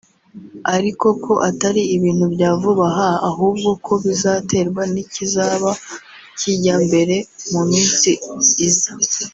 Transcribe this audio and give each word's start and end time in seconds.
ariko 0.75 1.07
ko 1.23 1.33
atari 1.49 1.81
ibintu 1.95 2.25
bya 2.33 2.49
vuba 2.59 2.85
aha 2.91 3.11
ahubwo 3.29 3.69
ko 3.85 3.93
bizaterwa 4.03 4.83
n’ikizaba 4.93 5.71
kijya 6.39 6.75
mbere 6.85 7.15
mu 7.51 7.61
minsi 7.71 8.11
iza 8.67 8.91